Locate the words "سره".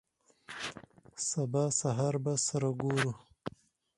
2.45-2.69